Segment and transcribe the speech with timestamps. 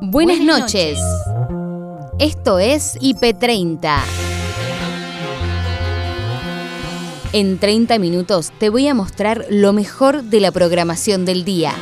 [0.00, 0.98] Buenas noches.
[2.18, 4.00] Esto es IP30.
[7.32, 11.74] En 30 minutos te voy a mostrar lo mejor de la programación del día.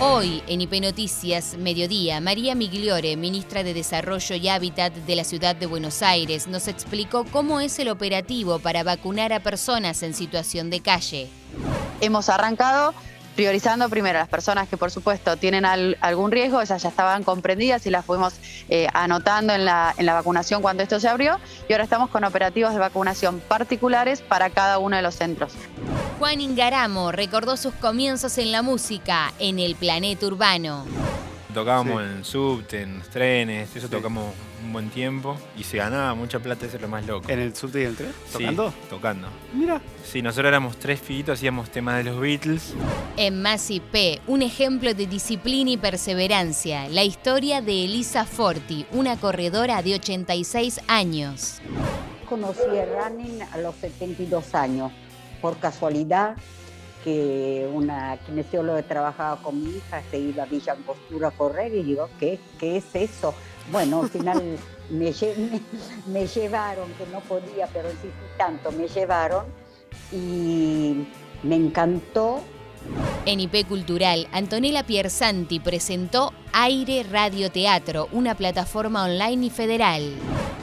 [0.00, 5.56] Hoy en IP Noticias, mediodía, María Migliore, ministra de Desarrollo y Hábitat de la Ciudad
[5.56, 10.70] de Buenos Aires, nos explicó cómo es el operativo para vacunar a personas en situación
[10.70, 11.28] de calle.
[12.00, 12.94] Hemos arrancado
[13.34, 17.90] priorizando primero las personas que por supuesto tienen algún riesgo, esas ya estaban comprendidas y
[17.90, 18.34] las fuimos
[18.68, 21.38] eh, anotando en la, en la vacunación cuando esto se abrió
[21.68, 25.52] y ahora estamos con operativos de vacunación particulares para cada uno de los centros.
[26.18, 30.84] Juan Ingaramo recordó sus comienzos en la música en el planeta urbano.
[31.54, 34.32] Tocábamos en subte, en trenes, eso tocamos
[34.64, 37.28] un buen tiempo y se ganaba mucha plata, eso es lo más loco.
[37.28, 38.12] ¿En el subte y el tren?
[38.32, 38.70] ¿Tocando?
[38.70, 39.28] Sí, tocando.
[39.52, 39.80] Mira.
[40.04, 42.74] Sí, nosotros éramos tres pibitos, hacíamos temas de los Beatles.
[43.16, 49.16] En Más P, un ejemplo de disciplina y perseverancia, la historia de Elisa Forti, una
[49.18, 51.60] corredora de 86 años.
[52.28, 54.90] Conocí a running a los 72 años,
[55.42, 56.36] por casualidad
[57.02, 61.82] que una kinesióloga trabajaba con mi hija se iba a Villa Angostura a correr y
[61.82, 63.34] digo, ¿qué, qué es eso?
[63.70, 64.58] Bueno, al final
[64.90, 65.12] me,
[66.06, 69.46] me, llevaron, que no podía, pero insistí tanto, me llevaron
[70.10, 71.06] y
[71.42, 72.40] me encantó.
[73.24, 80.12] En IP Cultural, Antonella Piersanti presentó Aire Radio Teatro, una plataforma online y federal.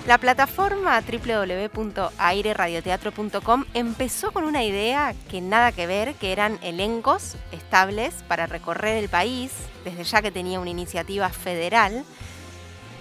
[0.08, 8.16] La plataforma www.aireradioteatro.com empezó con una idea que nada que ver, que eran elencos estables
[8.28, 9.52] para recorrer el país,
[9.86, 12.04] desde ya que tenía una iniciativa federal.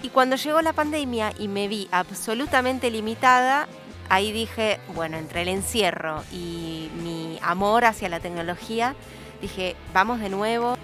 [0.03, 3.67] Y cuando llegó la pandemia y me vi absolutamente limitada,
[4.09, 8.95] ahí dije, bueno, entre el encierro y mi amor hacia la tecnología,
[9.41, 10.77] dije, vamos de nuevo.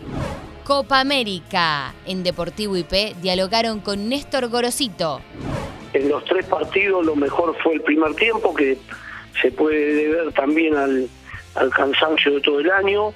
[0.64, 1.94] Copa América.
[2.06, 5.22] En Deportivo IP dialogaron con Néstor Gorosito.
[5.94, 8.78] En los tres partidos lo mejor fue el primer tiempo, que
[9.42, 11.10] se puede deber también al,
[11.72, 13.14] cansancio de todo el año,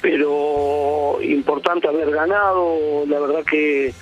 [0.00, 3.92] pero importante haber ganado, la verdad que,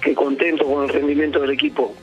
[0.00, 1.94] que contento con el rendimiento del equipo.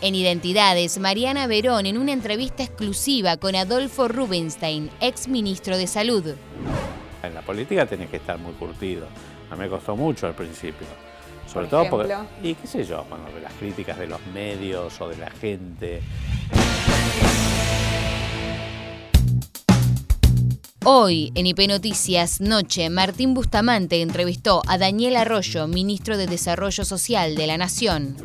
[0.00, 6.36] En Identidades, Mariana Verón en una entrevista exclusiva con Adolfo Rubinstein, ex ministro de Salud.
[7.24, 9.08] En la política tenés que estar muy curtido.
[9.50, 10.86] A mí me costó mucho al principio.
[11.52, 12.14] Sobre todo porque.
[12.44, 16.00] Y qué sé yo, bueno, de las críticas de los medios o de la gente.
[20.84, 27.34] Hoy, en IP Noticias Noche, Martín Bustamante entrevistó a Daniel Arroyo, ministro de Desarrollo Social
[27.34, 28.16] de la Nación.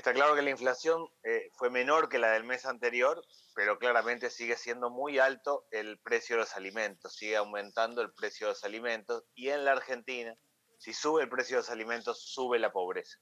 [0.00, 3.22] Está claro que la inflación eh, fue menor que la del mes anterior,
[3.54, 8.46] pero claramente sigue siendo muy alto el precio de los alimentos, sigue aumentando el precio
[8.46, 10.34] de los alimentos y en la Argentina
[10.78, 13.18] si sube el precio de los alimentos, sube la pobreza.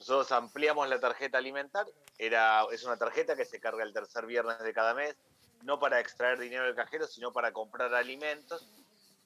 [0.00, 1.86] Nosotros ampliamos la tarjeta alimentar,
[2.18, 5.14] era, es una tarjeta que se carga el tercer viernes de cada mes,
[5.62, 8.68] no para extraer dinero del cajero, sino para comprar alimentos.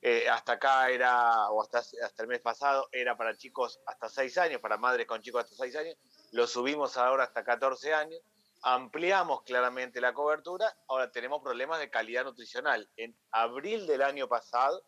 [0.02, 4.36] Eh, hasta acá era, o hasta, hasta el mes pasado, era para chicos hasta 6
[4.36, 5.96] años, para madres con chicos hasta 6 años.
[6.32, 8.18] Lo subimos ahora hasta 14 años.
[8.62, 10.74] Ampliamos claramente la cobertura.
[10.88, 12.90] Ahora tenemos problemas de calidad nutricional.
[12.96, 14.82] En abril del año pasado,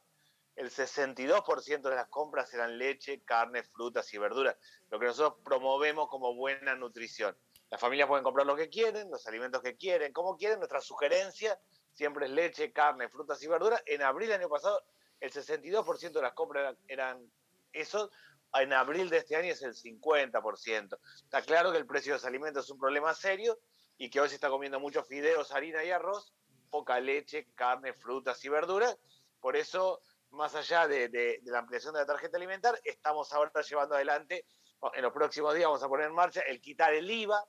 [0.57, 4.57] el 62% de las compras eran leche, carne, frutas y verduras,
[4.89, 7.37] lo que nosotros promovemos como buena nutrición.
[7.69, 10.61] Las familias pueden comprar lo que quieren, los alimentos que quieren, como quieren.
[10.61, 11.61] Nuestra sugerencia
[11.93, 13.83] siempre es leche, carne, frutas y verduras.
[13.85, 14.83] En abril del año pasado,
[15.21, 17.31] el 62% de las compras eran,
[17.73, 18.11] eso.
[18.55, 20.99] En abril de este año es el 50%.
[21.25, 23.59] Está claro que el precio de los alimentos es un problema serio
[23.97, 26.33] y que hoy se está comiendo muchos fideos, harina y arroz,
[26.71, 28.97] poca leche, carne, frutas y verduras.
[29.41, 30.01] Por eso
[30.35, 34.47] más allá de, la ampliación de la tarjeta alimentar, estamos ahora llevando adelante,
[34.93, 37.43] en los próximos días vamos a poner en marcha el quitar el IVA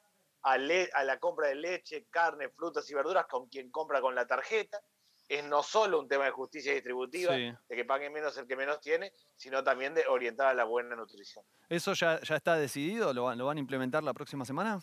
[0.44, 4.80] a, la compra de leche, carne, frutas y verduras con quien compra con la tarjeta.
[5.28, 8.79] Es no solo un tema de justicia distributiva, de que pague menos el que menos
[8.79, 11.44] tiene, sino también de orientar a la buena nutrición.
[11.67, 13.14] ¿Eso ya, ya está decidido?
[13.14, 14.82] ¿Lo, ¿Lo van a implementar la próxima semana?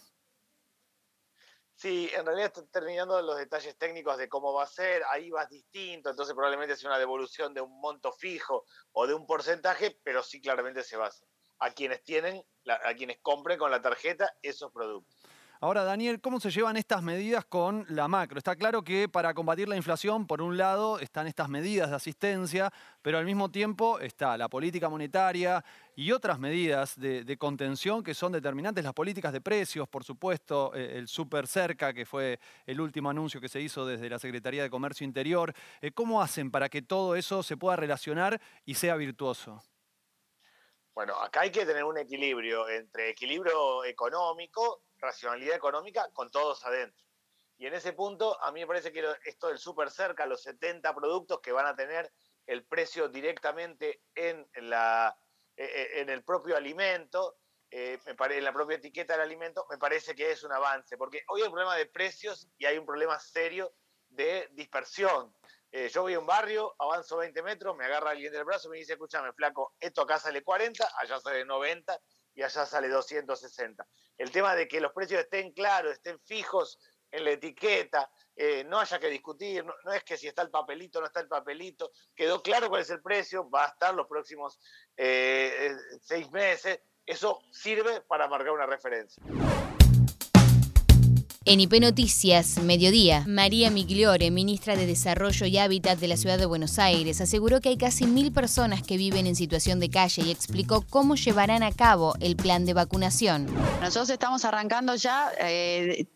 [1.74, 5.48] Sí, en realidad están terminando los detalles técnicos de cómo va a ser, ahí vas
[5.48, 10.22] distinto, entonces probablemente sea una devolución de un monto fijo o de un porcentaje, pero
[10.22, 11.26] sí claramente se va a hacer.
[11.58, 15.16] A quienes tienen, a quienes compren con la tarjeta esos productos.
[15.64, 18.36] Ahora, Daniel, ¿cómo se llevan estas medidas con la macro?
[18.36, 22.72] Está claro que para combatir la inflación, por un lado, están estas medidas de asistencia,
[23.00, 25.64] pero al mismo tiempo está la política monetaria
[25.94, 30.98] y otras medidas de, contención que son determinantes, las políticas de precios, por supuesto, eh,
[30.98, 34.70] el super cerca, que fue el último anuncio que se hizo desde la Secretaría de
[34.70, 35.54] Comercio Interior.
[35.80, 39.62] Eh, ¿Cómo hacen para que todo eso se pueda relacionar y sea virtuoso?
[40.94, 47.02] Bueno, acá hay que tener un equilibrio entre equilibrio económico, racionalidad económica, con todos adentro.
[47.56, 50.94] Y en ese punto, a mí me parece que esto del súper cerca, los 70
[50.94, 52.12] productos que van a tener
[52.46, 55.16] el precio directamente en, la,
[55.56, 57.38] e, e, en el propio alimento,
[57.70, 61.40] eh, en la propia etiqueta del alimento, me parece que es un avance, porque hoy
[61.40, 63.72] hay un problema de precios y hay un problema serio
[64.08, 65.34] de dispersión.
[65.74, 68.72] Eh, yo voy a un barrio, avanzo 20 metros, me agarra alguien del brazo y
[68.72, 71.98] me dice, escúchame, flaco, esto acá sale 40, allá sale 90
[72.34, 73.86] y allá sale 260.
[74.18, 76.78] El tema de que los precios estén claros, estén fijos
[77.10, 81.00] en la etiqueta, eh, no haya que discutir, no, es que si está el papelito
[81.00, 84.60] no está el papelito, quedó claro cuál es el precio, va a estar los próximos
[84.94, 89.22] eh, seis meses, eso sirve para marcar una referencia.
[91.44, 96.46] En IP Noticias, mediodía, María Migliore, ministra de Desarrollo y Hábitat de la Ciudad de
[96.46, 100.30] Buenos Aires, aseguró que hay casi mil personas que viven en situación de calle y
[100.30, 103.48] explicó cómo llevarán a cabo el plan de vacunación.
[103.80, 106.06] Nosotros estamos arrancando ya eh,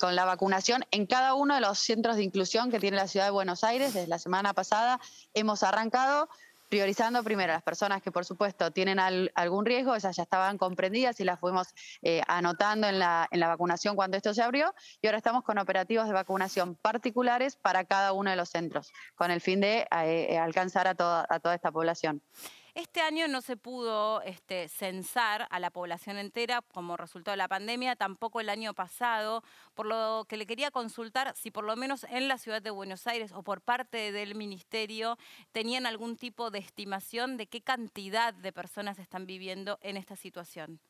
[0.00, 3.26] con la vacunación en cada uno de los centros de inclusión que tiene la Ciudad
[3.26, 3.92] de Buenos Aires.
[3.92, 4.98] Desde la semana pasada
[5.34, 6.30] hemos arrancado
[6.74, 11.20] priorizando primero a las personas que por supuesto tienen algún riesgo, esas ya estaban comprendidas
[11.20, 11.68] y las fuimos
[12.02, 15.58] eh, anotando en la, en la vacunación cuando esto se abrió y ahora estamos con
[15.58, 20.36] operativos de vacunación particulares para cada uno de los centros, con el fin de eh,
[20.36, 22.20] alcanzar a toda, a toda esta población.
[22.74, 27.46] Este año no se pudo este, censar a la población entera como resultado de la
[27.46, 29.44] pandemia, tampoco el año pasado,
[29.74, 33.06] por lo que le quería consultar si por lo menos en la ciudad de Buenos
[33.06, 35.18] Aires o por parte del ministerio
[35.52, 40.80] tenían algún tipo de estimación de qué cantidad de personas están viviendo en esta situación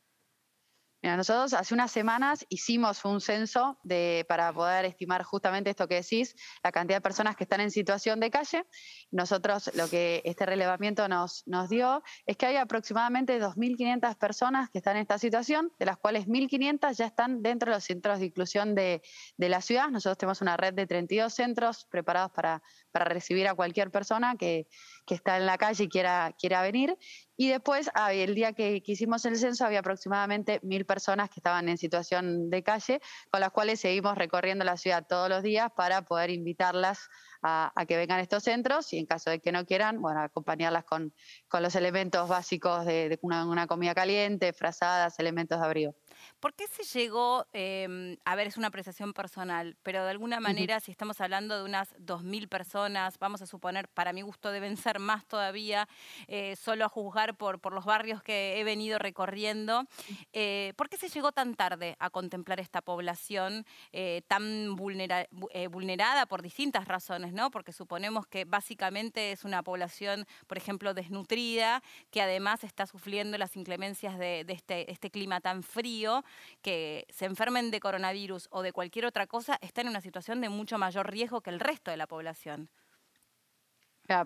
[1.04, 6.34] nosotros hace unas semanas hicimos un censo de, para poder estimar justamente esto que decís,
[6.62, 8.64] la cantidad de personas que están en situación de calle.
[9.10, 14.78] Nosotros lo que este relevamiento nos, nos dio es que hay aproximadamente 2.500 personas que
[14.78, 18.26] están en esta situación, de las cuales 1.500 ya están dentro de los centros de
[18.26, 19.02] inclusión de,
[19.36, 19.88] de, la ciudad.
[19.88, 22.62] Nosotros tenemos una red de 32 centros preparados para,
[22.92, 24.68] para recibir a cualquier persona que,
[25.06, 26.96] que está en la calle y quiera, quiera venir.
[27.36, 31.78] Y después, el día que, hicimos el censo, había aproximadamente mil personas que estaban en
[31.78, 36.30] situación de calle, con las cuales seguimos recorriendo la ciudad todos los días para poder
[36.30, 37.08] invitarlas
[37.46, 40.84] a, que vengan a estos centros y en caso de que no quieran, bueno, acompañarlas
[40.84, 41.12] con,
[41.46, 45.94] con los elementos básicos de, una, una, comida caliente, frazadas, elementos de abrigo.
[46.40, 50.80] ¿Por qué se llegó, em, a ver, es una apreciación personal, pero de alguna manera,
[50.80, 54.98] si estamos hablando de unas 2.000 personas, vamos a suponer, para mi gusto deben ser
[54.98, 55.86] más todavía,
[56.28, 59.84] eh, solo a juzgar por, por los barrios que he venido recorriendo,
[60.32, 66.40] eh, ¿por qué se llegó tan tarde a contemplar esta población eh, tan vulnerada por
[66.40, 67.50] distintas razones, ¿no?
[67.50, 73.56] Porque suponemos que básicamente es una población, por ejemplo, desnutrida, que además está sufriendo las
[73.56, 76.24] inclemencias de, este, este clima tan frío
[76.62, 80.48] que se enfermen de coronavirus o de cualquier otra cosa están en una situación de
[80.48, 82.70] mucho mayor riesgo que el resto de la población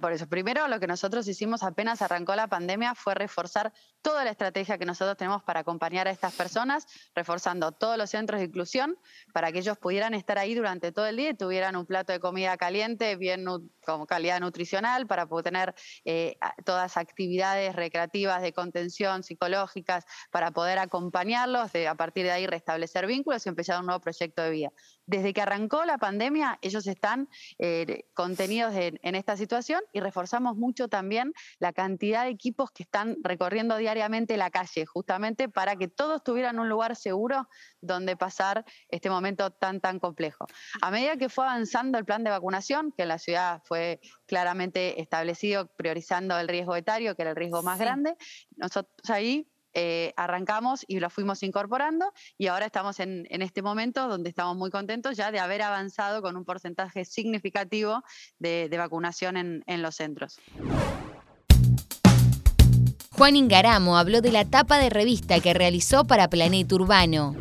[0.01, 3.73] por eso, primero lo que nosotros hicimos apenas arrancó la pandemia fue reforzar
[4.03, 8.41] toda la estrategia que nosotros tenemos para acompañar a estas personas, reforzando todos los centros
[8.41, 8.99] de inclusión
[9.33, 12.19] para que ellos pudieran estar ahí durante todo el día y tuvieran un plato de
[12.19, 13.45] comida caliente, bien
[13.85, 20.79] con calidad nutricional, para poder tener eh, todas actividades recreativas de contención psicológicas, para poder
[20.79, 24.73] acompañarlos, de, a partir de ahí restablecer vínculos y empezar un nuevo proyecto de vida.
[25.09, 30.89] Desde que arrancó la pandemia, ellos están eh, contenidos en esta situación y reforzamos mucho
[30.89, 36.23] también la cantidad de equipos que están recorriendo diariamente la calle, justamente para que todos
[36.23, 37.49] tuvieran un lugar seguro
[37.81, 40.47] donde pasar este momento tan, tan complejo.
[40.83, 45.01] A medida que fue avanzando el plan de vacunación, que en la ciudad fue claramente
[45.01, 48.15] establecido priorizando el riesgo etario, que era el riesgo más grande,
[48.57, 54.31] nosotros ahí eh, arrancamos y lo fuimos incorporando y ahora estamos en, este momento donde
[54.31, 58.03] estamos muy contentos ya de haber avanzado con un porcentaje significativo
[58.39, 60.39] de, vacunación en, los centros.
[63.13, 67.35] Juan Ingaramo habló de la tapa de revista que realizó para Planeta Urbano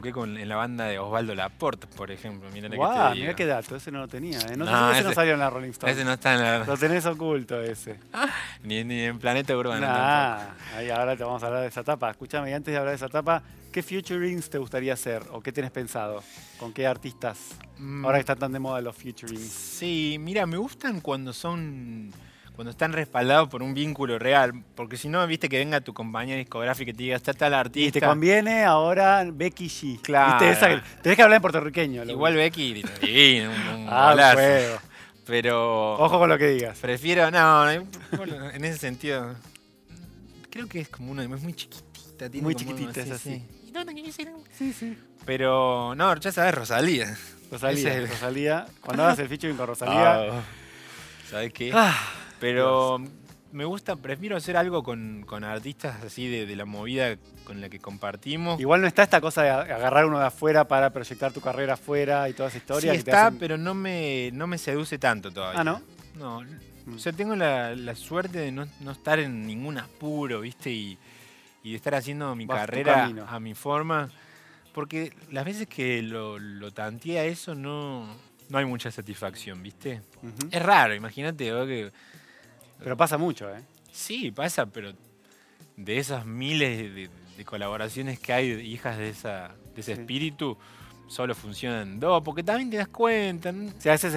[0.00, 2.48] toqué con, en la banda de Osvaldo Laporte, por ejemplo.
[2.50, 4.38] Mirá, wow, mira qué dato, ese no lo tenía.
[4.38, 4.56] ¿eh?
[4.56, 5.92] No, no ese, no salió en la Rolling Stone.
[5.92, 6.64] Ese no está en la...
[6.64, 8.00] Lo tenés oculto ese.
[8.62, 12.10] ni, ni, en Planeta Urbano nah, Ahí ahora te vamos a hablar de esa etapa.
[12.10, 15.70] Escúchame, antes de hablar de esa etapa, ¿qué featurings te gustaría hacer o qué tienes
[15.70, 16.22] pensado?
[16.58, 17.58] ¿Con qué artistas?
[17.76, 18.04] Mm.
[18.06, 19.52] Ahora que están tan de moda los featurings.
[19.52, 22.10] Sí, mira, me gustan cuando son
[22.54, 24.52] cuando están respaldados por un vínculo real.
[24.74, 27.98] Porque si no, viste que venga tu compañía discográfica y te diga, está tal artista.
[27.98, 30.00] Y te conviene ahora Becky G.
[30.02, 30.38] Claro.
[31.02, 32.04] tenés que hablar en puertorriqueño.
[32.04, 34.78] Igual Becky, divino, un, un ah,
[35.26, 35.94] Pero.
[35.94, 36.78] Ojo con lo que digas.
[36.78, 39.34] Prefiero, no, en ese sentido.
[40.50, 41.22] Creo que es como una.
[41.22, 42.28] Es muy chiquitita.
[42.28, 43.42] Tiene muy chiquitita, es así.
[44.58, 44.98] Sí, sí.
[45.24, 47.16] Pero, no, ya sabes, Rosalía.
[47.50, 48.66] Rosalía, Rosalía.
[48.80, 50.12] Cuando hagas el featuring con Rosalía.
[50.12, 50.42] Ah,
[51.30, 51.70] ¿Sabes qué?
[51.72, 51.96] Ah.
[52.40, 53.00] Pero
[53.52, 58.60] me gusta, prefiero hacer algo con, artistas así de, la movida con la que compartimos.
[58.60, 62.28] Igual no está esta cosa de agarrar uno de afuera para proyectar tu carrera afuera
[62.28, 62.92] y toda esa historia.
[62.92, 65.60] Sí está, pero no me, no me seduce tanto todavía.
[65.60, 65.82] Ah, ¿no?
[66.18, 66.44] No.
[66.94, 70.70] O sea, tengo la, suerte de no, estar en ningún apuro, ¿viste?
[70.70, 70.98] Y,
[71.62, 74.08] de estar haciendo mi carrera a mi forma.
[74.72, 78.06] Porque las veces que lo, lo tanteé a eso no,
[78.50, 80.02] no hay mucha satisfacción, ¿viste?
[80.50, 81.92] Es raro, imagínate que
[82.82, 83.62] pero pasa mucho, ¿eh?
[83.92, 84.92] Sí, pasa, pero
[85.76, 87.10] de esas miles de,
[87.44, 90.58] colaboraciones que hay, hijas de, esa, de ese espíritu,
[91.08, 93.50] solo funcionan dos, porque también te das cuenta.
[93.50, 94.12] O sea, a veces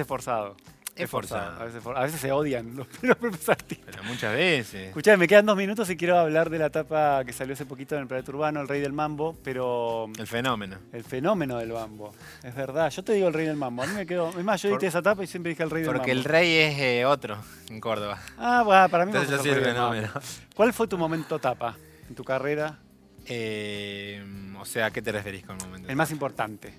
[0.96, 1.60] es forzado.
[1.96, 3.86] A veces, se odian los, propios artistas.
[3.86, 4.88] Pero muchas veces.
[4.88, 7.96] Escuchame, me quedan dos minutos y quiero hablar de la etapa que salió hace poquito
[7.96, 10.08] en el Planeta Urbano, El Rey del Mambo, pero...
[10.18, 10.78] El fenómeno.
[10.92, 12.14] El fenómeno del mambo.
[12.42, 13.82] Es verdad, yo te digo El Rey del Mambo.
[13.82, 14.28] A mí me quedó...
[14.30, 15.98] Es más, yo dije esa etapa y siempre dije El Rey del Mambo.
[15.98, 18.20] Porque el Rey es eh, otro en Córdoba.
[18.38, 20.08] Ah, bueno, para mí Entonces yo el fenómeno.
[20.54, 21.76] ¿Cuál fue tu momento tapa
[22.08, 22.78] en tu carrera?
[23.26, 24.22] Eh,
[24.60, 25.88] o sea, ¿a qué te referís con momento?
[25.88, 26.72] El más importante.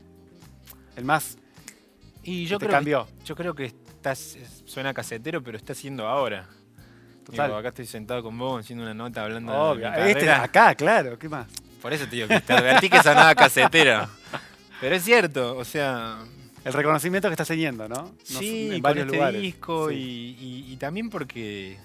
[0.95, 1.37] El más...
[2.23, 3.07] Y yo creo te cambió.
[3.23, 6.47] yo creo que suena casetero, pero está haciendo ahora.
[7.33, 11.29] acá estoy sentado con vos haciendo una nota hablando de mi este acá, claro, ¿qué
[11.29, 11.47] más?
[11.81, 14.07] Por eso te digo que te advertí que sonaba casetero.
[14.81, 16.19] Pero es cierto, o sea...
[16.63, 18.11] El reconocimiento que estás teniendo, ¿no?
[18.23, 21.77] sí, en varios este disco y, también porque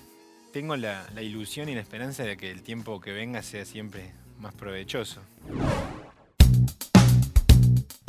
[0.53, 4.55] tengo la ilusión y la esperanza de que el tiempo que venga sea siempre más
[4.55, 5.21] provechoso.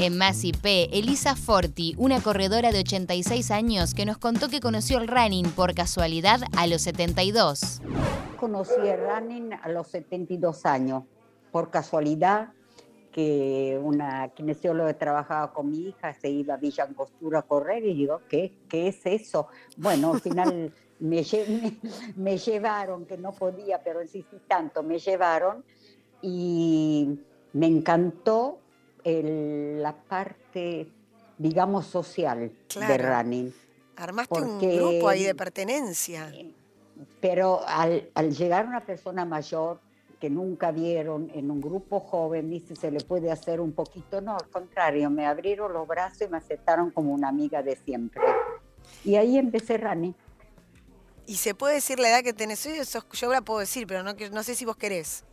[0.01, 4.97] En Más IP, Elisa Forti, una corredora de 86 años que nos contó que conoció
[4.97, 7.83] el running por casualidad a los 72.
[8.39, 11.03] Conocí el running a los 72 años,
[11.51, 12.49] por casualidad
[13.11, 17.93] que una kinesióloga trabajaba con mi hija se iba a Villa Angostura a correr y
[17.93, 19.49] digo, ¿qué, qué es eso?
[19.77, 21.23] Bueno, al final me,
[22.15, 25.63] me, llevaron, que no podía, pero insistí tanto, me llevaron
[26.23, 27.19] y
[27.53, 28.60] me encantó
[29.03, 30.87] la parte,
[31.37, 33.53] digamos, social de running.
[33.95, 36.31] Armaste un grupo ahí de pertenencia.
[37.19, 39.79] Pero al, llegar una persona mayor
[40.19, 44.21] que nunca vieron en un grupo joven, dice, se le puede hacer un poquito.
[44.21, 48.21] No, al contrario, me abrieron los brazos y me aceptaron como una amiga de siempre.
[49.03, 50.15] Y ahí empecé running.
[51.25, 52.73] ¿Y se puede decir la edad que tenés hoy?
[53.13, 55.23] Yo la puedo decir, pero no, no sé si vos querés.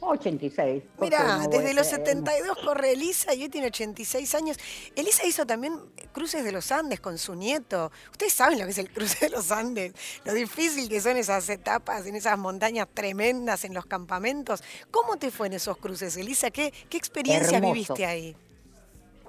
[0.00, 0.82] 86.
[1.00, 4.56] Mira, desde los 72 corre Elisa y hoy tiene 86 años.
[4.94, 5.78] Elisa hizo también
[6.12, 7.90] cruces de los Andes con su nieto.
[8.10, 9.92] Ustedes saben lo que es el cruce de los Andes,
[10.24, 14.62] lo difícil que son esas etapas en esas montañas tremendas, en los campamentos.
[14.90, 16.50] ¿Cómo te fue en esos cruces, Elisa?
[16.50, 18.36] ¿Qué, qué experiencia viviste ahí?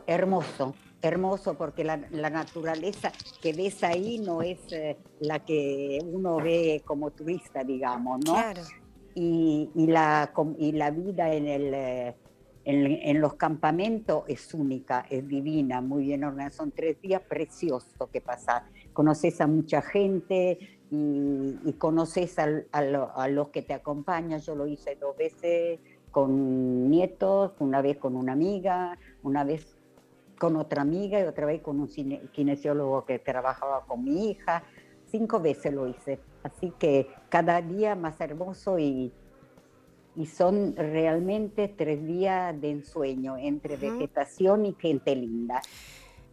[0.07, 3.11] Hermoso, hermoso, porque la, naturaleza
[3.41, 8.33] que ves ahí no es eh, la que uno ve como turista, digamos, ¿no?
[8.33, 8.63] Claro
[9.15, 12.15] y, la, y la vida en, el, eh,
[12.65, 16.63] en, los campamentos es única, es divina, muy bien organizada.
[16.63, 18.63] Son tres días preciosos que pasan.
[18.93, 20.59] Conoces a mucha gente
[20.91, 24.39] y, conoces a, los que te acompañan.
[24.39, 25.79] Yo lo hice dos veces
[26.11, 29.75] con nietos, una vez con una amiga, una vez
[30.37, 31.87] con otra amiga y otra vez con un
[32.31, 34.63] kinesiólogo que trabajaba con mi hija.
[35.05, 36.19] Cinco veces lo hice.
[36.43, 39.11] Así que cada día más hermoso y,
[40.15, 45.61] y son realmente tres días de ensueño entre vegetación y gente linda.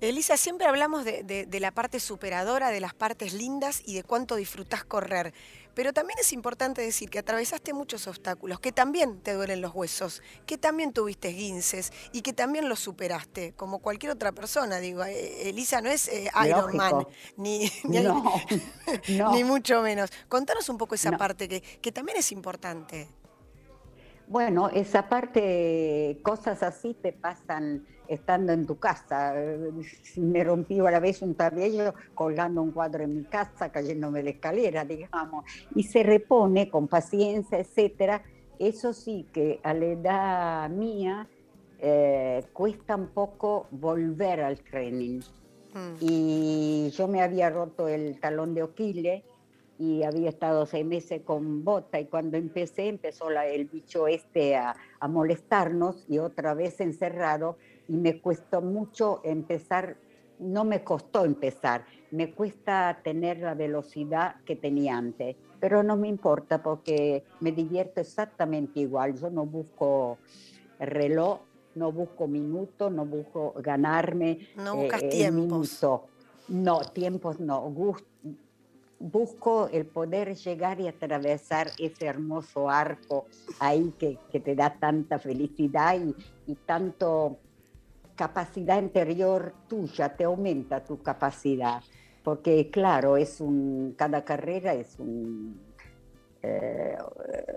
[0.01, 4.85] Elisa, siempre hablamos de, la parte superadora, de las partes lindas y de cuánto disfrutás
[4.85, 5.33] correr.
[5.77, 10.23] Pero también es importante decir que atravesaste muchos obstáculos, que también te duelen los huesos,
[10.47, 14.79] que también tuviste guinces y que también los superaste, como cualquier otra persona.
[14.79, 17.07] Digo, eh, Elisa no es eh, Iron Man,
[17.37, 17.71] ni,
[19.35, 20.11] ni, mucho menos.
[20.31, 23.09] Contanos un poco esa parte que, que también es importante.
[24.29, 29.35] Bueno, esa parte, cosas así te pasan estando en tu casa.
[30.03, 34.23] Si me rompí a la vez un tablillo colgando un cuadro en mi casa, cayéndome
[34.23, 35.45] de escalera, digamos,
[35.75, 38.23] y se repone con paciencia, etcétera.
[38.59, 41.29] Eso sí que a la edad mía
[41.79, 45.21] eh, cuesta un poco volver al training.
[45.75, 45.97] Mm.
[46.01, 49.25] Y yo me había roto el talón de Oquile
[49.79, 54.57] y había estado seis meses con bota y cuando empecé empezó la, el bicho este
[54.57, 59.97] a, a, molestarnos y otra vez encerrado y me cuesta mucho empezar,
[60.39, 66.09] no me costó empezar, me cuesta tener la velocidad que tenía antes, pero no me
[66.09, 70.19] importa porque me divierto exactamente igual, yo no busco
[70.79, 71.41] reloj,
[71.77, 74.49] no busco minutos, no busco ganarme.
[74.57, 75.85] No buscas eh, tiempos.
[76.49, 77.61] No, tiempos no.
[77.71, 78.07] Gusto,
[78.99, 83.27] busco el poder llegar y atravesar ese hermoso arco
[83.59, 86.15] ahí que, que te da tanta felicidad y,
[86.47, 87.37] y, tanto
[88.15, 91.83] capacidad interior tuya, te aumenta tu capacidad.
[92.25, 95.61] Porque claro, es un, cada carrera es un
[96.43, 96.97] eh,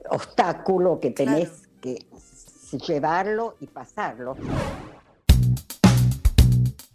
[0.10, 2.06] obstáculo que tenés que
[2.88, 4.36] llevarlo y pasarlo.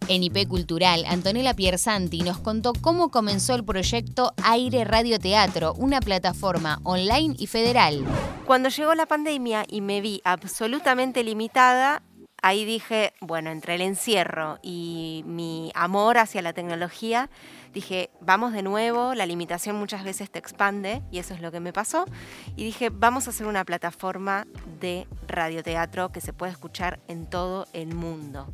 [0.07, 6.01] En IP Cultural, Antonella Piersanti nos contó cómo comenzó el proyecto Aire Radio Teatro, una
[6.01, 8.05] plataforma online y federal.
[8.45, 12.03] Cuando llegó la pandemia y me vi absolutamente limitada,
[12.43, 17.31] ahí dije, bueno, entre el encierro y mi amor hacia la tecnología,
[17.73, 21.61] dije, vamos de nuevo, la limitación muchas veces te expande y eso es lo que
[21.61, 22.05] me pasó.
[22.57, 24.47] Y dije, vamos a hacer una plataforma
[24.81, 28.53] de radioteatro que se puede escuchar en todo el mundo.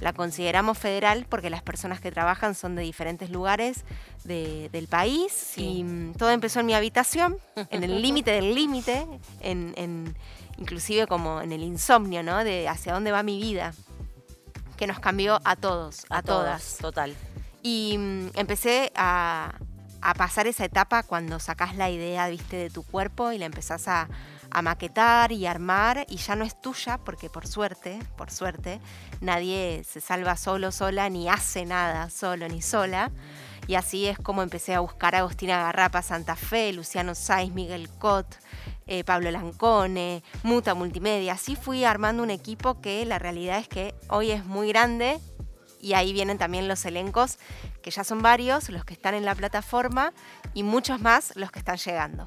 [0.00, 3.84] La consideramos federal porque las personas que trabajan son de diferentes lugares
[4.24, 7.38] del país y mm, todo empezó en mi habitación,
[7.70, 9.06] en el límite del límite,
[9.40, 10.14] en,
[10.58, 12.44] inclusive como en el insomnio, ¿no?
[12.44, 13.74] De hacia dónde va mi vida,
[14.76, 16.78] que nos cambió a todos, a, todas.
[16.78, 17.14] Total.
[17.62, 19.54] Y mm, empecé a,
[20.00, 23.88] a pasar esa etapa cuando sacás la idea, viste, de tu cuerpo y la empezás
[23.88, 24.08] a,
[24.50, 28.80] a maquetar y armar y ya no es tuya porque por suerte, por suerte,
[29.20, 33.10] nadie se salva solo, sola, ni hace nada solo ni sola.
[33.66, 37.90] Y así es como empecé a buscar a Agostina Garrapa, Santa Fe, Luciano Saiz, Miguel
[37.90, 38.38] Cot,
[38.86, 41.34] eh, Pablo Lancone, Muta Multimedia.
[41.34, 45.20] Así fui armando un equipo que la realidad es que hoy es muy grande
[45.82, 47.38] y ahí vienen también los elencos,
[47.82, 50.14] que ya son varios, los que están en la plataforma
[50.54, 52.26] y muchos más los que están llegando.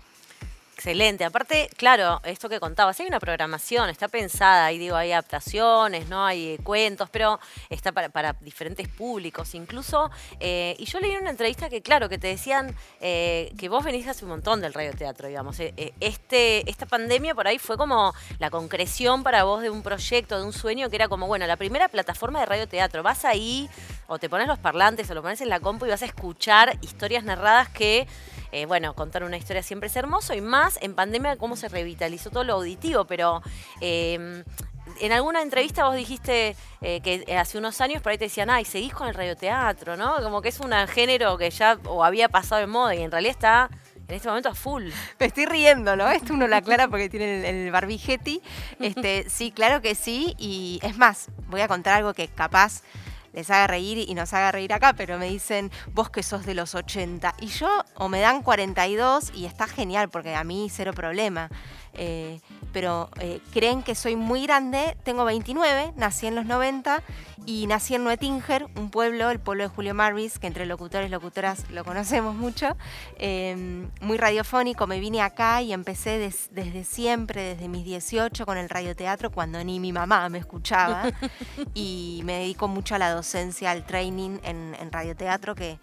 [0.82, 1.24] Excelente.
[1.24, 6.26] Aparte, claro, esto que contabas, hay una programación, está pensada, ahí digo, hay adaptaciones, ¿no?
[6.26, 7.40] Hay cuentos, pero
[7.70, 10.10] está para, diferentes públicos incluso.
[10.40, 13.84] Eh, y yo leí en una entrevista que, claro, que te decían eh, que vos
[13.84, 15.60] venís hace un montón del radioteatro, digamos.
[15.60, 20.40] Eh, este, esta pandemia por ahí fue como la concreción para vos de un proyecto,
[20.40, 23.04] de un sueño que era como, bueno, la primera plataforma de radioteatro.
[23.04, 23.70] Vas ahí
[24.08, 26.76] o te pones los parlantes o lo pones en la compu y vas a escuchar
[26.82, 28.08] historias narradas que
[28.52, 32.30] eh, bueno, contar una historia siempre es hermoso y más en pandemia cómo se revitalizó
[32.30, 33.42] todo lo auditivo, pero...
[33.80, 34.44] Em,
[35.00, 38.66] en alguna entrevista vos dijiste eh, que hace unos años por ahí te decían, ay,
[38.66, 40.22] seguís con el radioteatro, ¿no?
[40.22, 43.32] Como que es un género que ya o había pasado de moda y en realidad
[43.32, 43.70] está
[44.08, 44.90] en este momento a full.
[45.20, 46.10] Me estoy riendo, ¿no?
[46.10, 48.42] Esto uno lo aclara porque tiene el, el barbijetti.
[48.80, 50.36] Este, sí, claro que sí.
[50.38, 52.82] Y es más, voy a contar algo que capaz
[53.34, 56.54] les haga reír y nos haga reír acá, pero me dicen, vos que sos de
[56.54, 57.36] los 80.
[57.40, 61.50] Y yo, o me dan 42 y está genial, porque a mí cero problema.
[61.94, 62.40] Eh,
[62.74, 67.04] pero eh, creen que soy muy grande, tengo 29, nací en los 90
[67.46, 71.12] y nací en Nuetinger, un pueblo, el pueblo de Julio Marvis, que entre locutores y
[71.12, 72.78] locutoras lo conocemos mucho,
[73.18, 76.18] em, muy radiofónico, me vine acá y empecé
[76.52, 81.04] desde siempre, desde mis 18 con el radioteatro, cuando ni mi mamá me escuchaba.
[81.74, 85.80] Y me dedico mucho a la docencia, al training en, en radioteatro que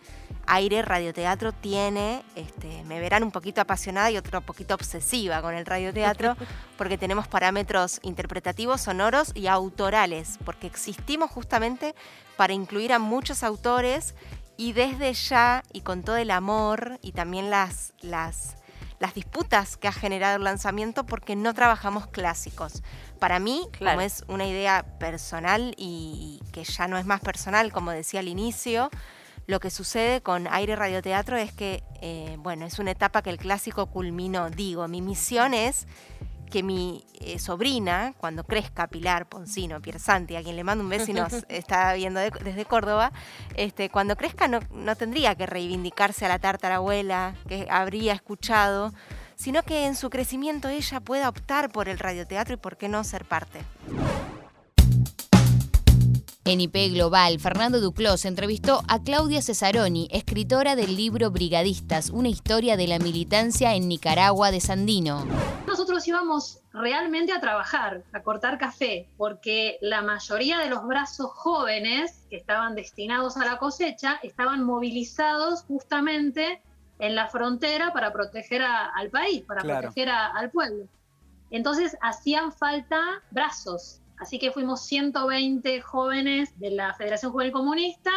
[0.49, 5.67] aire radioteatro tiene, este, me verán un poquito apasionada y otro poquito obsesiva con el
[5.67, 5.98] radioteatro,
[6.77, 11.95] porque tenemos parámetros interpretativos, sonoros y autorales, porque existimos justamente
[12.37, 14.15] para incluir a muchos autores
[14.57, 18.57] y desde ya y con todo el amor y también las, las,
[18.99, 22.83] las disputas que ha generado el lanzamiento porque no trabajamos clásicos.
[23.19, 27.93] Para mí, como es una idea personal y que ya no es más personal, como
[27.93, 28.91] decía al inicio,
[29.49, 33.39] lo que sucede con Aire Radioteatro es que, eh, bueno, es una etapa que el
[33.39, 34.51] clásico culminó.
[34.51, 35.87] Digo, mi misión es
[36.51, 41.11] que mi eh, sobrina, cuando crezca, Pilar Poncino, Piersanti, a quien le mando un beso
[41.11, 43.11] y nos está viendo desde Córdoba,
[43.57, 48.93] este, cuando crezca no, no, tendría que reivindicarse a la tártara abuela que habría escuchado,
[49.35, 53.03] sino que en su crecimiento ella pueda optar por el radioteatro y por qué no
[53.03, 53.61] ser parte.
[56.49, 62.79] En IP Global, Fernando Duclos entrevistó a Claudia Cesaroni, escritora del libro Brigadistas, una historia
[62.79, 65.27] de la militancia en Nicaragua de Sandino.
[65.67, 72.25] Nosotros íbamos realmente a trabajar, a cortar café, porque la mayoría de los brazos jóvenes
[72.31, 76.63] que estaban destinados a la cosecha estaban movilizados justamente
[76.99, 80.87] en la frontera para proteger al país, para proteger al pueblo.
[81.51, 82.99] Entonces hacían falta
[83.31, 88.11] brazos, Así que fuimos 120 jóvenes de la Federación Juvenil Comunista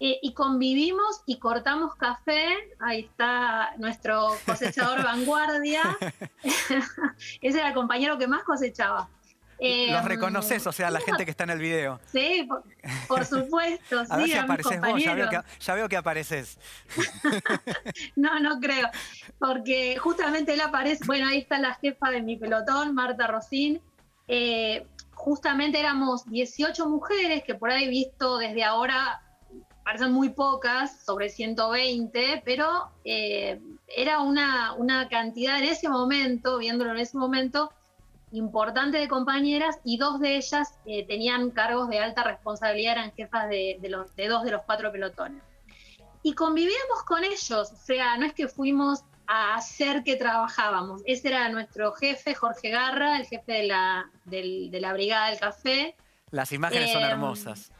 [0.00, 2.48] eh, y convivimos y cortamos café.
[2.80, 5.82] Ahí está nuestro cosechador vanguardia.
[7.40, 9.08] Ese era el compañero que más cosechaba.
[9.58, 12.00] Eh, Los reconoces, o sea, la gente que está en el video.
[12.12, 12.46] Sí,
[13.06, 14.02] por, supuesto.
[14.10, 16.58] a ver si apareces vos, ya veo, que, ya veo, que, apareces.
[18.16, 18.88] no, no creo,
[19.38, 23.80] porque justamente él aparece, bueno, ahí está la jefa de mi pelotón, Marta Rosín.
[24.26, 24.86] Eh,
[25.24, 29.22] justamente éramos 18 mujeres, que por ahí visto desde ahora
[29.82, 33.58] parecen muy pocas, sobre 120, pero eh,
[33.88, 37.72] era una, cantidad en ese momento, viéndolo en ese momento,
[38.32, 43.48] importante de compañeras y dos de ellas eh, tenían cargos de alta responsabilidad, eran jefas
[43.48, 45.42] de, los, de dos de los cuatro pelotones.
[46.22, 51.02] Y convivíamos con ellos, o sea, no es que fuimos a hacer que trabajábamos.
[51.06, 55.96] Ese era nuestro jefe, Jorge Garra, el jefe de la, de la Brigada del Café.
[56.30, 57.72] Las imágenes son em, hermosas.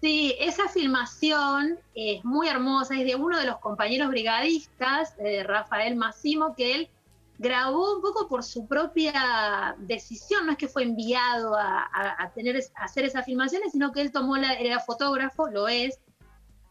[0.00, 5.94] Sí, esa filmación es muy hermosa, es de uno de los compañeros brigadistas, de Rafael
[5.94, 6.90] Massimo, que él
[7.38, 12.84] grabó un poco por su propia decisión, no es que fue enviado a, tener, a
[12.84, 15.98] hacer esas filmaciones, sino que él tomó la, era fotógrafo, lo es,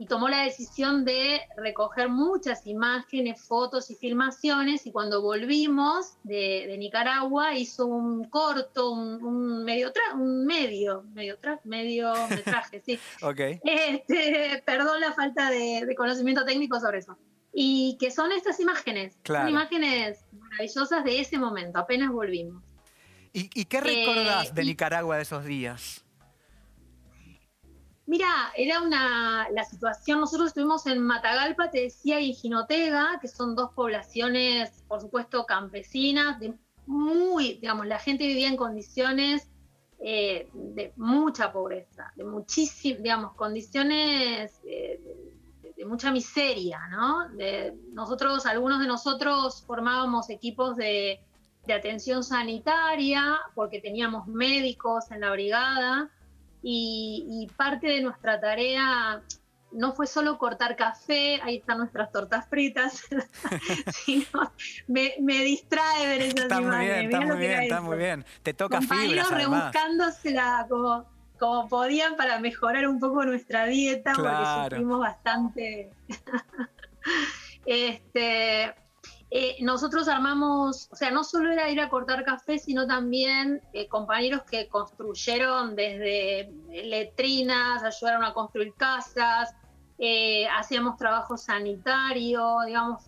[0.01, 6.73] y tomó la decisión de recoger muchas imágenes, fotos y filmaciones y cuando volvimos de,
[6.79, 12.97] Nicaragua hizo un corto, un, medio, un medio, medio, medio metraje, sí.
[13.21, 13.59] okay.
[13.65, 17.17] Este, perdón la falta de, conocimiento técnico sobre eso.
[17.51, 22.63] Y que son estas imágenes, son imágenes maravillosas de ese momento, apenas volvimos.
[23.33, 26.05] ¿Y, qué recordás eh, de Nicaragua de esos días?
[28.09, 33.55] Mira, era una la situación, nosotros estuvimos en Matagalpa, te decía, y Jinotega, que son
[33.55, 36.55] dos poblaciones, por supuesto, campesinas, de
[36.87, 39.47] muy, digamos, la gente vivía en condiciones
[39.99, 44.99] eh, de mucha pobreza, de muchísimas, digamos, condiciones eh,
[45.77, 47.29] de, mucha miseria, ¿no?
[47.93, 51.19] nosotros, algunos de nosotros formábamos equipos de,
[51.67, 56.11] de atención sanitaria porque teníamos médicos en la brigada
[56.61, 59.21] y, parte de nuestra tarea
[59.71, 63.03] no fue solo cortar café, ahí están nuestras tortas fritas,
[64.05, 64.51] sino
[64.87, 68.25] me, distrae ver esas está Muy bien, está muy bien, está muy bien.
[68.41, 71.05] Te toca fibras, rebuscándosela como,
[71.37, 75.91] como podían para mejorar un poco nuestra dieta, porque sufrimos bastante.
[77.65, 78.73] este,
[79.31, 83.87] eh, nosotros armamos, o sea, no solo era ir a cortar café, sino también eh,
[83.87, 89.53] compañeros que construyeron desde letrinas, ayudaron a construir casas,
[89.99, 93.03] eh, hacíamos trabajo sanitario, digamos,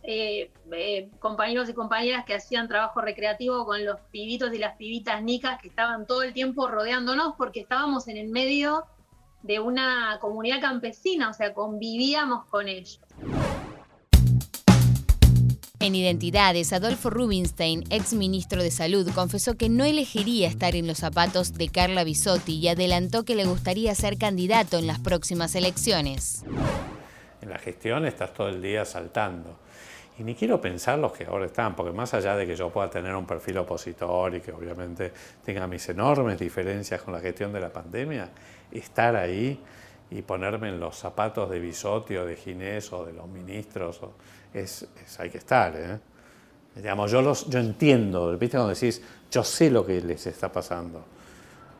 [1.20, 5.70] compañeros y compañeras que hacían trabajo recreativo con los pibitos y las pibitas nicas que
[5.70, 8.84] estaban todo el tiempo rodeándonos porque estábamos en el medio
[9.42, 13.00] de una comunidad campesina, o sea, convivíamos con ellos.
[15.82, 21.00] En Identidades, Adolfo Rubinstein, ex ministro de Salud, confesó que no elegiría estar en los
[21.00, 26.46] zapatos de Carla Bisotti y adelantó que le gustaría ser candidato en las próximas elecciones.
[27.42, 29.58] En la gestión estás todo el día saltando.
[30.20, 32.88] Y ni quiero pensar los que ahora están, porque más allá de que yo pueda
[32.92, 35.12] tener un perfil opositor y que obviamente
[35.44, 38.30] tenga mis enormes diferencias con la gestión de la pandemia,
[38.72, 39.60] estar ahí
[40.12, 44.00] y ponerme en los zapatos de Bisotti o de Ginés o de los ministros
[44.54, 44.88] es,
[45.20, 45.74] hay que estar.
[45.76, 46.00] ¿eh?
[46.76, 48.58] Digamos, yo, los, yo entiendo, ¿viste?
[48.58, 51.04] Cuando decís, yo sé lo que les está pasando.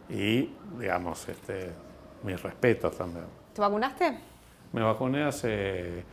[0.10, 1.72] Y, digamos, este,
[2.24, 3.26] mis respetos también.
[3.54, 4.18] ¿Te vacunaste?
[4.74, 6.04] Me vacuné hace,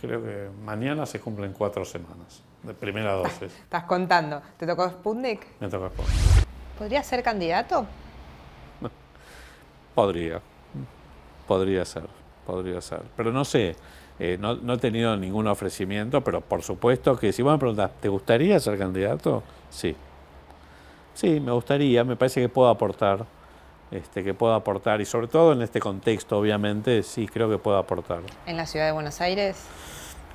[0.00, 3.52] creo que mañana se cumplen cuatro semanas de primera dosis.
[3.62, 4.42] Estás contando.
[4.56, 5.60] ¿Te tocó Sputnik?
[5.60, 6.46] Me tocó Sputnik.
[6.78, 7.86] ¿Podrías ser candidato?
[9.94, 10.40] Podría.
[11.46, 12.08] Podría ser.
[12.44, 13.02] Podría ser.
[13.16, 13.76] Pero no sé.
[14.18, 18.08] Eh, no, he tenido ningún ofrecimiento, pero por supuesto que si vos me preguntas, ¿te
[18.08, 19.42] gustaría ser candidato?
[19.68, 19.94] Sí.
[21.14, 23.26] Sí, me gustaría, me parece que puedo aportar,
[23.90, 27.76] este, que puedo aportar, y sobre todo en este contexto, obviamente, sí creo que puedo
[27.76, 28.20] aportar.
[28.46, 29.66] ¿En la ciudad de Buenos Aires?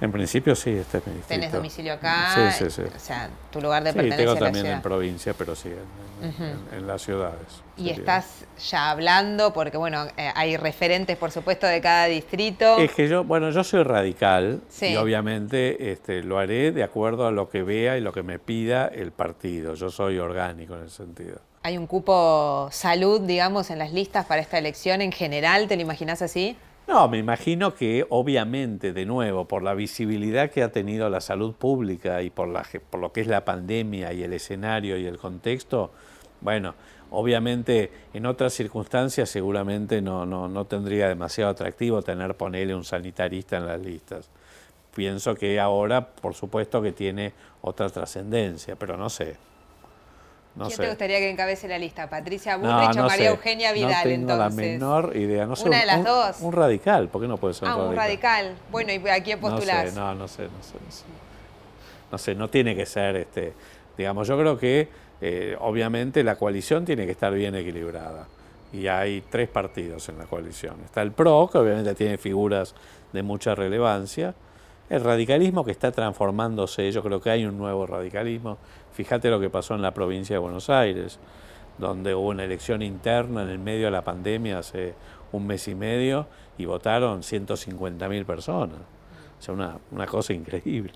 [0.02, 1.40] En principio sí, este es mi distrito.
[1.40, 2.52] ¿Tenés domicilio acá?
[2.58, 2.82] Sí, sí, sí.
[2.96, 4.76] O sea, tu lugar de sí, pertenencia tengo a la también ciudad.
[4.78, 7.38] en provincia, pero sí, en, en- en- en las ciudades.
[7.78, 7.94] Y sería.
[8.00, 12.80] estás ya hablando, porque bueno, eh, hay referentes, por supuesto, de cada distrito.
[12.80, 14.88] Es que yo, bueno, yo soy radical Sí.
[14.88, 18.40] y obviamente este, lo haré de acuerdo a lo que vea y lo que me
[18.40, 19.76] pida el partido.
[19.76, 21.38] Yo soy orgánico en ese sentido.
[21.64, 25.84] Hay un cupo salud, digamos, en las listas para esta elección en general, ¿te lo
[25.84, 26.58] imaginas así?
[26.88, 31.54] No, me imagino que obviamente, de nuevo, por la visibilidad que ha tenido la salud
[31.54, 35.18] pública y por, la, por lo que es la pandemia y el escenario y el
[35.18, 35.92] contexto,
[36.42, 36.74] bueno,
[37.12, 43.58] obviamente en otras circunstancias seguramente no, no, no tendría demasiado atractivo tener, ponerle un sanitarista
[43.58, 44.30] en las listas.
[44.94, 49.38] Pienso que ahora, por supuesto, que tiene otra trascendencia, pero no sé.
[50.56, 50.84] No ¿Quién sé.
[50.84, 52.10] te gustaría que encabece la lista?
[52.10, 53.32] ¿Patricia Bullrich no o María sé.
[53.32, 54.38] Eugenia Vidal, no tengo entonces?
[54.38, 55.46] la menor idea.
[55.46, 56.42] No sé, Una de las un- dos.
[56.42, 58.46] Un radical, ¿por qué no puede ser Ah, un un radical?
[58.48, 58.58] radical.
[58.70, 59.86] Bueno, ¿y a quién postulás?
[59.86, 61.04] No sé, no, no sé, no sé, no sé.
[62.12, 63.54] No sé, no tiene que ser, este,
[63.98, 64.90] digamos, yo creo que
[65.22, 68.28] eh, obviamente la coalición tiene que estar bien equilibrada.
[68.74, 70.76] Y hay tres partidos en la coalición.
[70.84, 72.74] Está el PRO, que obviamente tiene figuras
[73.14, 74.34] de mucha relevancia.
[74.92, 78.58] El radicalismo que está transformándose, yo creo que hay un nuevo radicalismo.
[78.92, 81.18] Fíjate lo que pasó en la provincia de Buenos Aires,
[81.78, 84.94] donde hubo una elección interna en el medio de la pandemia hace
[85.32, 86.28] un mes y medio
[86.58, 88.80] y votaron 150.000 personas.
[89.40, 90.92] O sea, una, una cosa increíble.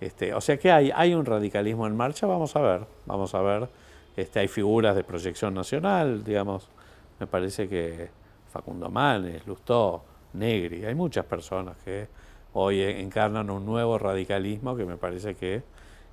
[0.00, 3.42] Este, o sea que hay, hay un radicalismo en marcha, vamos a ver, vamos a
[3.42, 3.68] ver.
[4.16, 6.70] Este, hay figuras de proyección nacional, digamos,
[7.18, 8.08] me parece que
[8.50, 12.08] Facundo Manes, Lustó, Negri, hay muchas personas que
[12.54, 15.62] hoy encarnan un nuevo radicalismo que me parece que,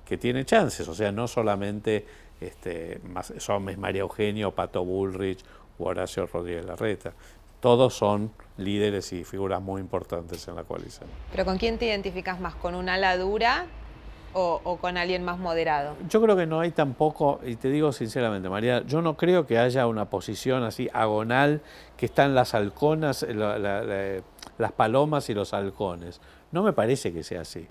[0.04, 2.06] que tiene chances, o sea, no solamente
[2.40, 3.00] este,
[3.38, 5.44] son María Eugenio, Pato Bullrich
[5.78, 7.12] o Horacio Rodríguez Larreta,
[7.60, 11.08] todos son líderes y figuras muy importantes en la coalición.
[11.32, 12.54] ¿Pero con quién te identificas más?
[12.54, 13.66] ¿Con un ala dura
[14.32, 15.96] o, o con alguien más moderado?
[16.08, 19.58] Yo creo que no hay tampoco, y te digo sinceramente, María, yo no creo que
[19.58, 21.60] haya una posición así agonal
[21.96, 24.22] que están las halconas, la- la- la-
[24.58, 26.20] las palomas y los halcones.
[26.52, 27.66] No me parece que sea así.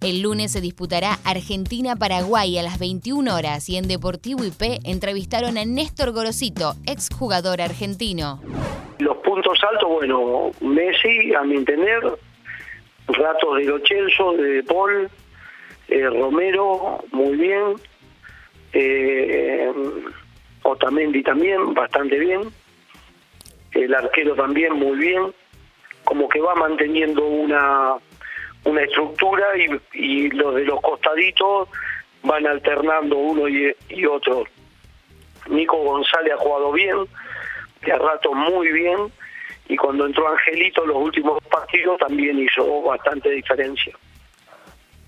[0.00, 5.64] El lunes se disputará Argentina-Paraguay a las 21 horas y en Deportivo IP entrevistaron a
[5.66, 8.40] Néstor Gorosito, exjugador argentino.
[8.98, 12.18] Los puntos altos, bueno, Messi, a mi entender,
[13.16, 15.08] ratos de Lo Celso, de De Paul,
[15.88, 17.74] eh, Romero, muy bien,
[18.72, 19.72] eh,
[20.62, 22.42] Otamendi también, bastante bien,
[23.72, 25.32] el arquero también muy bien,
[26.04, 27.94] como que va manteniendo una,
[28.64, 29.46] una estructura
[29.92, 31.68] y, los de los costaditos
[32.22, 34.44] van alternando uno y, y otro.
[35.48, 36.96] Nico González ha jugado bien,
[37.82, 39.10] que a rato muy bien,
[39.70, 43.96] y cuando entró Angelito los últimos partidos también hizo bastante diferencia.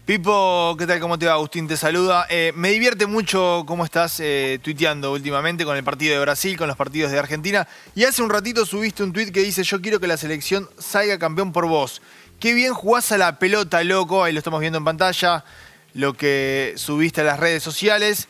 [0.06, 1.00] Pipo, ¿qué tal?
[1.00, 1.32] ¿Cómo te va?
[1.32, 2.26] Agustín te saluda.
[2.30, 6.68] Eh, me divierte mucho cómo estás eh, tuiteando últimamente con el partido de Brasil, con
[6.68, 7.66] los partidos de Argentina.
[7.96, 11.18] Y hace un ratito subiste un tuit que dice, yo quiero que la selección salga
[11.18, 12.00] campeón por vos.
[12.38, 14.22] Qué bien jugás a la pelota, loco.
[14.22, 15.44] Ahí lo estamos viendo en pantalla,
[15.94, 18.28] lo que subiste a las redes sociales.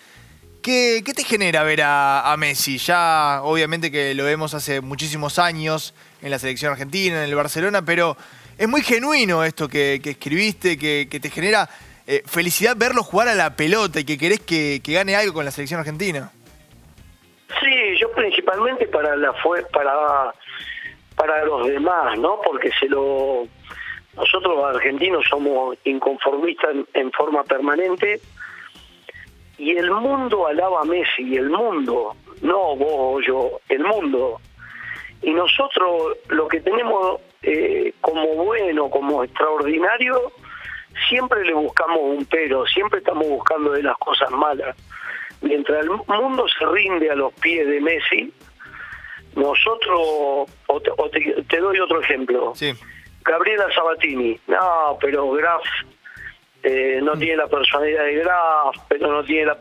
[0.62, 2.78] ¿Qué, te genera ver a Messi?
[2.78, 5.92] Ya obviamente que lo vemos hace muchísimos años
[6.22, 8.16] en la selección argentina, en el Barcelona, pero
[8.56, 11.68] es muy genuino esto que, escribiste, que, te genera
[12.06, 15.50] eh, felicidad verlo jugar a la pelota y que querés que, gane algo con la
[15.50, 16.30] selección argentina.
[17.61, 20.32] Sí, yo principalmente para la fue para
[21.16, 22.40] para los demás, ¿no?
[22.42, 23.46] Porque se lo
[24.16, 28.20] nosotros argentinos somos inconformistas en, en forma permanente
[29.58, 34.40] y el mundo alaba a Messi, el mundo, no vos o yo, el mundo.
[35.22, 40.32] Y nosotros lo que tenemos eh, como bueno, como extraordinario,
[41.08, 44.76] siempre le buscamos un pero, siempre estamos buscando de las cosas malas.
[45.40, 48.32] Mientras el mundo se rinde a los pies de Messi,
[49.35, 50.00] nosotros,
[50.66, 52.52] o te, o te- te doy otro ejemplo.
[53.24, 55.62] Gabriela Sabatini, no, pero Graf
[56.64, 59.58] eh, no tiene la personalidad de Graf, pero no tiene la...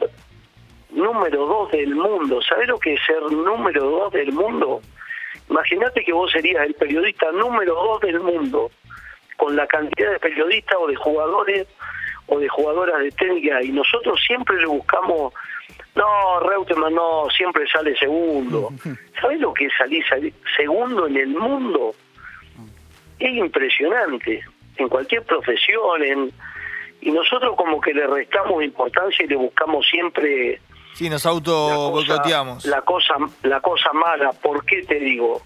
[0.89, 4.81] Número dos del mundo, ¿sabes lo que es ser número dos del mundo?
[5.51, 8.71] Imagínate que vos serías el periodista número dos del mundo,
[9.35, 11.67] con la cantidad de periodistas o de jugadores
[12.27, 15.33] o de jugadoras de técnica, y nosotros siempre le buscamos,
[15.93, 18.69] no, Reutemann no, siempre sale segundo.
[19.21, 21.93] ¿Sabes lo que es salir, salir segundo en el mundo?
[23.19, 24.45] Es impresionante,
[24.77, 26.31] en cualquier profesión, en,
[27.01, 30.61] y nosotros como que le restamos importancia y le buscamos siempre
[30.93, 32.65] Sí, nos auto boicoteamos.
[32.65, 34.31] la cosa la cosa mala.
[34.33, 35.41] ¿Por qué te digo?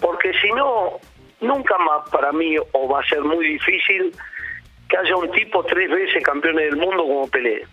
[0.00, 0.98] Porque si no,
[1.40, 4.14] nunca más para mí, o va a ser muy difícil,
[4.88, 7.66] que haya un tipo tres veces campeón del mundo como Pelé.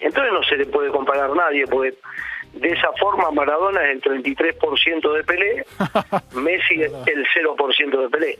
[0.00, 1.96] Entonces no se le puede comparar a nadie, porque
[2.52, 5.64] de esa forma Maradona es el 33% de Pelé,
[6.34, 8.38] Messi es el 0% de Pelé.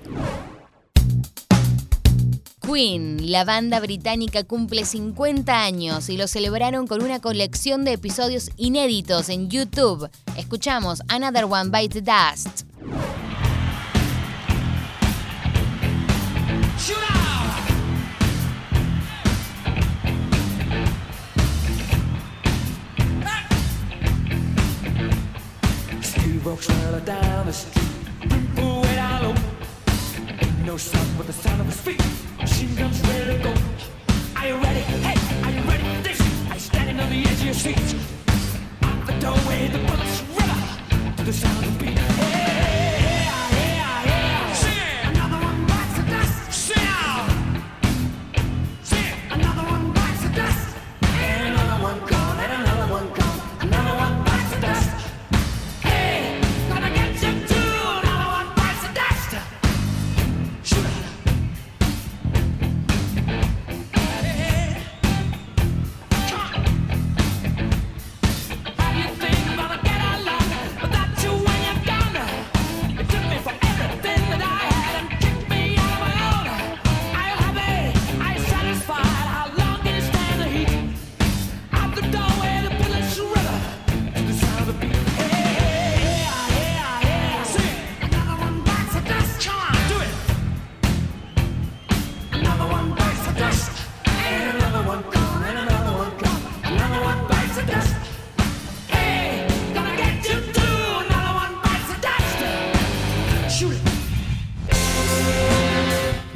[2.66, 8.50] Queen, la banda británica cumple 50 años y lo celebraron con una colección de episodios
[8.57, 10.11] inéditos en YouTube.
[10.37, 12.64] Escuchamos Another One Bite the Dust.